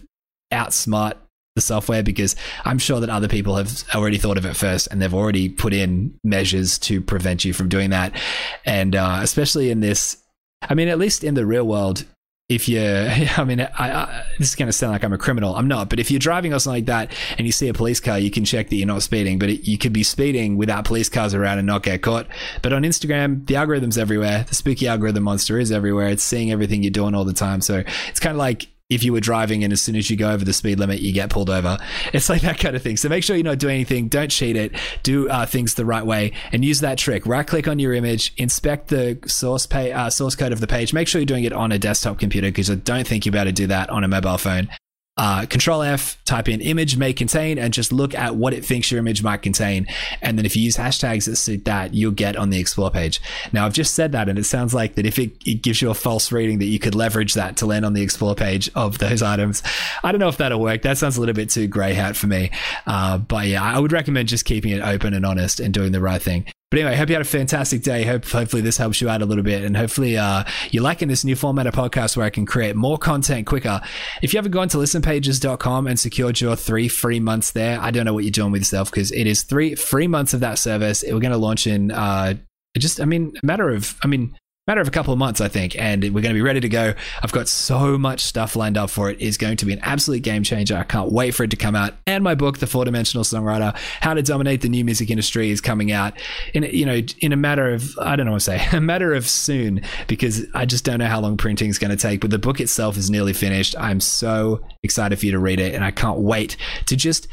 outsmart 0.52 1.14
the 1.54 1.60
software 1.60 2.02
because 2.02 2.34
I'm 2.64 2.78
sure 2.78 3.00
that 3.00 3.10
other 3.10 3.28
people 3.28 3.56
have 3.56 3.84
already 3.94 4.18
thought 4.18 4.38
of 4.38 4.44
it 4.44 4.56
first 4.56 4.88
and 4.90 5.00
they've 5.00 5.14
already 5.14 5.48
put 5.48 5.72
in 5.72 6.18
measures 6.24 6.78
to 6.80 7.00
prevent 7.00 7.44
you 7.44 7.52
from 7.52 7.68
doing 7.68 7.90
that. 7.90 8.20
And 8.64 8.96
uh, 8.96 9.20
especially 9.22 9.70
in 9.70 9.80
this, 9.80 10.16
I 10.62 10.74
mean, 10.74 10.88
at 10.88 10.98
least 10.98 11.22
in 11.22 11.34
the 11.34 11.46
real 11.46 11.66
world, 11.66 12.04
if 12.48 12.68
you, 12.68 12.80
I 13.36 13.44
mean, 13.44 13.60
I, 13.60 13.68
I, 13.78 14.26
this 14.38 14.48
is 14.48 14.54
going 14.54 14.66
to 14.66 14.72
sound 14.72 14.92
like 14.92 15.02
I'm 15.02 15.12
a 15.12 15.18
criminal. 15.18 15.56
I'm 15.56 15.68
not, 15.68 15.88
but 15.88 15.98
if 15.98 16.10
you're 16.10 16.18
driving 16.20 16.52
or 16.52 16.58
something 16.58 16.82
like 16.82 16.86
that 16.86 17.16
and 17.38 17.46
you 17.46 17.52
see 17.52 17.68
a 17.68 17.74
police 17.74 18.00
car, 18.00 18.18
you 18.18 18.30
can 18.30 18.44
check 18.44 18.68
that 18.68 18.76
you're 18.76 18.86
not 18.86 19.02
speeding, 19.02 19.38
but 19.38 19.48
it, 19.48 19.66
you 19.66 19.78
could 19.78 19.92
be 19.92 20.02
speeding 20.02 20.56
without 20.56 20.84
police 20.84 21.08
cars 21.08 21.34
around 21.34 21.58
and 21.58 21.66
not 21.66 21.82
get 21.82 22.02
caught. 22.02 22.26
But 22.62 22.72
on 22.72 22.82
Instagram, 22.82 23.46
the 23.46 23.56
algorithm's 23.56 23.98
everywhere. 23.98 24.44
The 24.46 24.54
spooky 24.54 24.86
algorithm 24.86 25.24
monster 25.24 25.58
is 25.58 25.72
everywhere. 25.72 26.08
It's 26.08 26.22
seeing 26.22 26.50
everything 26.52 26.82
you're 26.82 26.90
doing 26.90 27.14
all 27.14 27.24
the 27.24 27.32
time. 27.32 27.60
So 27.60 27.82
it's 28.08 28.20
kind 28.20 28.32
of 28.32 28.38
like 28.38 28.68
if 28.90 29.02
you 29.02 29.12
were 29.12 29.20
driving 29.20 29.64
and 29.64 29.72
as 29.72 29.80
soon 29.80 29.96
as 29.96 30.10
you 30.10 30.16
go 30.16 30.30
over 30.30 30.44
the 30.44 30.52
speed 30.52 30.78
limit, 30.78 31.00
you 31.00 31.12
get 31.12 31.30
pulled 31.30 31.50
over. 31.50 31.78
It's 32.12 32.28
like 32.28 32.42
that 32.42 32.58
kind 32.58 32.76
of 32.76 32.82
thing. 32.82 32.96
So 32.96 33.08
make 33.08 33.24
sure 33.24 33.34
you're 33.34 33.44
not 33.44 33.58
doing 33.58 33.76
anything. 33.76 34.08
Don't 34.08 34.30
cheat 34.30 34.56
it. 34.56 34.74
Do 35.02 35.28
uh, 35.28 35.46
things 35.46 35.74
the 35.74 35.86
right 35.86 36.04
way 36.04 36.32
and 36.52 36.64
use 36.64 36.80
that 36.80 36.98
trick. 36.98 37.26
Right 37.26 37.46
click 37.46 37.66
on 37.66 37.78
your 37.78 37.94
image, 37.94 38.34
inspect 38.36 38.88
the 38.88 39.18
source 39.26 39.66
pay, 39.66 39.92
uh, 39.92 40.10
source 40.10 40.36
code 40.36 40.52
of 40.52 40.60
the 40.60 40.66
page. 40.66 40.92
Make 40.92 41.08
sure 41.08 41.20
you're 41.20 41.26
doing 41.26 41.44
it 41.44 41.52
on 41.52 41.72
a 41.72 41.78
desktop 41.78 42.18
computer 42.18 42.48
because 42.48 42.70
I 42.70 42.74
don't 42.74 43.06
think 43.06 43.24
you're 43.24 43.34
able 43.34 43.46
to 43.46 43.52
do 43.52 43.66
that 43.68 43.90
on 43.90 44.04
a 44.04 44.08
mobile 44.08 44.38
phone 44.38 44.68
uh, 45.16 45.46
Control 45.46 45.82
F, 45.82 46.22
type 46.24 46.48
in 46.48 46.60
image 46.60 46.96
may 46.96 47.12
contain, 47.12 47.58
and 47.58 47.72
just 47.72 47.92
look 47.92 48.14
at 48.14 48.34
what 48.34 48.52
it 48.52 48.64
thinks 48.64 48.90
your 48.90 48.98
image 48.98 49.22
might 49.22 49.42
contain. 49.42 49.86
And 50.20 50.36
then 50.36 50.44
if 50.44 50.56
you 50.56 50.62
use 50.62 50.76
hashtags 50.76 51.26
that 51.26 51.36
suit 51.36 51.64
that, 51.66 51.94
you'll 51.94 52.12
get 52.12 52.36
on 52.36 52.50
the 52.50 52.58
explore 52.58 52.90
page. 52.90 53.20
Now, 53.52 53.66
I've 53.66 53.72
just 53.72 53.94
said 53.94 54.12
that, 54.12 54.28
and 54.28 54.38
it 54.38 54.44
sounds 54.44 54.74
like 54.74 54.96
that 54.96 55.06
if 55.06 55.18
it, 55.18 55.32
it 55.46 55.62
gives 55.62 55.80
you 55.80 55.90
a 55.90 55.94
false 55.94 56.32
reading, 56.32 56.58
that 56.58 56.66
you 56.66 56.78
could 56.78 56.94
leverage 56.94 57.34
that 57.34 57.56
to 57.58 57.66
land 57.66 57.84
on 57.84 57.92
the 57.92 58.02
explore 58.02 58.34
page 58.34 58.70
of 58.74 58.98
those 58.98 59.22
items. 59.22 59.62
I 60.02 60.10
don't 60.10 60.18
know 60.18 60.28
if 60.28 60.38
that'll 60.38 60.60
work. 60.60 60.82
That 60.82 60.98
sounds 60.98 61.16
a 61.16 61.20
little 61.20 61.34
bit 61.34 61.50
too 61.50 61.68
grey 61.68 61.94
hat 61.94 62.16
for 62.16 62.26
me. 62.26 62.50
Uh, 62.86 63.18
but 63.18 63.46
yeah, 63.46 63.62
I 63.62 63.78
would 63.78 63.92
recommend 63.92 64.28
just 64.28 64.44
keeping 64.44 64.72
it 64.72 64.80
open 64.80 65.14
and 65.14 65.24
honest 65.24 65.60
and 65.60 65.72
doing 65.72 65.92
the 65.92 66.00
right 66.00 66.20
thing. 66.20 66.46
But 66.74 66.80
anyway, 66.80 66.96
hope 66.96 67.08
you 67.08 67.14
had 67.14 67.22
a 67.22 67.24
fantastic 67.24 67.82
day. 67.82 68.02
Hope 68.02 68.24
hopefully 68.24 68.60
this 68.60 68.76
helps 68.76 69.00
you 69.00 69.08
out 69.08 69.22
a 69.22 69.26
little 69.26 69.44
bit, 69.44 69.62
and 69.62 69.76
hopefully 69.76 70.18
uh, 70.18 70.42
you're 70.72 70.82
liking 70.82 71.06
this 71.06 71.24
new 71.24 71.36
format 71.36 71.68
of 71.68 71.74
podcast 71.74 72.16
where 72.16 72.26
I 72.26 72.30
can 72.30 72.46
create 72.46 72.74
more 72.74 72.98
content 72.98 73.46
quicker. 73.46 73.80
If 74.22 74.34
you 74.34 74.38
haven't 74.38 74.50
gone 74.50 74.68
to 74.70 74.78
listenpages.com 74.78 75.86
and 75.86 76.00
secured 76.00 76.40
your 76.40 76.56
three 76.56 76.88
free 76.88 77.20
months 77.20 77.52
there, 77.52 77.80
I 77.80 77.92
don't 77.92 78.04
know 78.04 78.12
what 78.12 78.24
you're 78.24 78.32
doing 78.32 78.50
with 78.50 78.62
yourself 78.62 78.90
because 78.90 79.12
it 79.12 79.28
is 79.28 79.44
three 79.44 79.76
free 79.76 80.08
months 80.08 80.34
of 80.34 80.40
that 80.40 80.58
service. 80.58 81.04
We're 81.06 81.20
going 81.20 81.30
to 81.30 81.36
launch 81.36 81.68
in 81.68 81.92
uh, 81.92 82.34
just, 82.76 83.00
I 83.00 83.04
mean, 83.04 83.34
a 83.40 83.46
matter 83.46 83.70
of, 83.70 83.94
I 84.02 84.08
mean, 84.08 84.36
matter 84.66 84.80
of 84.80 84.88
a 84.88 84.90
couple 84.90 85.12
of 85.12 85.18
months, 85.18 85.40
I 85.40 85.48
think, 85.48 85.78
and 85.78 86.02
we're 86.02 86.22
going 86.22 86.34
to 86.34 86.34
be 86.34 86.40
ready 86.40 86.60
to 86.60 86.68
go. 86.68 86.94
I've 87.22 87.32
got 87.32 87.48
so 87.48 87.98
much 87.98 88.20
stuff 88.20 88.56
lined 88.56 88.78
up 88.78 88.88
for 88.88 89.10
it. 89.10 89.18
It's 89.20 89.36
going 89.36 89.58
to 89.58 89.66
be 89.66 89.74
an 89.74 89.78
absolute 89.80 90.22
game 90.22 90.42
changer. 90.42 90.76
I 90.76 90.84
can't 90.84 91.12
wait 91.12 91.32
for 91.32 91.44
it 91.44 91.50
to 91.50 91.56
come 91.56 91.74
out. 91.74 91.94
And 92.06 92.24
my 92.24 92.34
book, 92.34 92.58
The 92.58 92.66
Four 92.66 92.86
Dimensional 92.86 93.24
Songwriter: 93.24 93.76
How 94.00 94.14
to 94.14 94.22
Dominate 94.22 94.62
the 94.62 94.70
New 94.70 94.84
Music 94.84 95.10
Industry, 95.10 95.50
is 95.50 95.60
coming 95.60 95.92
out 95.92 96.14
in 96.54 96.62
you 96.62 96.86
know 96.86 97.00
in 97.20 97.32
a 97.32 97.36
matter 97.36 97.72
of 97.72 97.98
I 97.98 98.16
don't 98.16 98.26
know 98.26 98.32
what 98.32 98.38
to 98.38 98.44
say, 98.44 98.66
a 98.72 98.80
matter 98.80 99.12
of 99.12 99.28
soon 99.28 99.82
because 100.06 100.46
I 100.54 100.64
just 100.64 100.84
don't 100.84 100.98
know 100.98 101.06
how 101.06 101.20
long 101.20 101.36
printing 101.36 101.68
is 101.68 101.78
going 101.78 101.90
to 101.90 101.96
take. 101.96 102.20
But 102.20 102.30
the 102.30 102.38
book 102.38 102.60
itself 102.60 102.96
is 102.96 103.10
nearly 103.10 103.34
finished. 103.34 103.74
I'm 103.78 104.00
so 104.00 104.64
excited 104.82 105.18
for 105.18 105.26
you 105.26 105.32
to 105.32 105.38
read 105.38 105.60
it, 105.60 105.74
and 105.74 105.84
I 105.84 105.90
can't 105.90 106.20
wait 106.20 106.56
to 106.86 106.96
just 106.96 107.28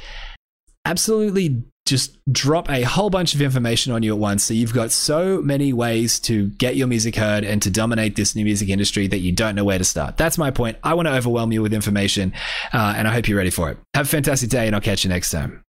absolutely 0.85 1.63
just 1.91 2.17
drop 2.31 2.69
a 2.69 2.83
whole 2.83 3.09
bunch 3.09 3.35
of 3.35 3.41
information 3.41 3.91
on 3.91 4.01
you 4.01 4.13
at 4.13 4.17
once. 4.17 4.45
So 4.45 4.53
you've 4.53 4.73
got 4.73 4.91
so 4.91 5.41
many 5.41 5.73
ways 5.73 6.19
to 6.21 6.47
get 6.51 6.77
your 6.77 6.87
music 6.87 7.17
heard 7.17 7.43
and 7.43 7.61
to 7.61 7.69
dominate 7.69 8.15
this 8.15 8.33
new 8.33 8.45
music 8.45 8.69
industry 8.69 9.07
that 9.07 9.19
you 9.19 9.33
don't 9.33 9.55
know 9.55 9.65
where 9.65 9.77
to 9.77 9.83
start. 9.83 10.15
That's 10.15 10.37
my 10.37 10.51
point. 10.51 10.77
I 10.83 10.93
want 10.93 11.09
to 11.09 11.13
overwhelm 11.13 11.51
you 11.51 11.61
with 11.61 11.73
information, 11.73 12.33
uh, 12.71 12.93
and 12.95 13.09
I 13.09 13.13
hope 13.13 13.27
you're 13.27 13.37
ready 13.37 13.49
for 13.49 13.69
it. 13.69 13.77
Have 13.93 14.05
a 14.05 14.09
fantastic 14.09 14.49
day, 14.49 14.67
and 14.67 14.75
I'll 14.75 14.81
catch 14.81 15.03
you 15.03 15.09
next 15.09 15.31
time. 15.31 15.59